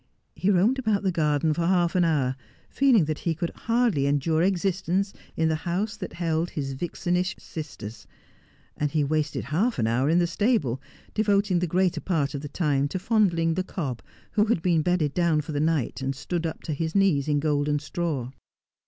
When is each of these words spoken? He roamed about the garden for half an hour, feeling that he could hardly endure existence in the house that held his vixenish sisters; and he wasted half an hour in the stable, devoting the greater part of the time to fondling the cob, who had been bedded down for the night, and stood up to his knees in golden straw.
He 0.33 0.49
roamed 0.49 0.79
about 0.79 1.03
the 1.03 1.11
garden 1.11 1.53
for 1.53 1.67
half 1.67 1.93
an 1.93 2.03
hour, 2.03 2.35
feeling 2.71 3.05
that 3.05 3.19
he 3.19 3.35
could 3.35 3.51
hardly 3.51 4.07
endure 4.07 4.41
existence 4.41 5.13
in 5.37 5.47
the 5.47 5.53
house 5.57 5.95
that 5.95 6.13
held 6.13 6.49
his 6.49 6.73
vixenish 6.73 7.35
sisters; 7.37 8.07
and 8.75 8.89
he 8.93 9.03
wasted 9.03 9.43
half 9.43 9.77
an 9.77 9.85
hour 9.85 10.09
in 10.09 10.17
the 10.17 10.25
stable, 10.25 10.81
devoting 11.13 11.59
the 11.59 11.67
greater 11.67 12.01
part 12.01 12.33
of 12.33 12.41
the 12.41 12.49
time 12.49 12.87
to 12.87 12.97
fondling 12.97 13.53
the 13.53 13.63
cob, 13.63 14.01
who 14.31 14.45
had 14.45 14.63
been 14.63 14.81
bedded 14.81 15.13
down 15.13 15.39
for 15.39 15.51
the 15.51 15.59
night, 15.59 16.01
and 16.01 16.15
stood 16.15 16.47
up 16.47 16.63
to 16.63 16.73
his 16.73 16.95
knees 16.95 17.27
in 17.27 17.39
golden 17.39 17.77
straw. 17.77 18.31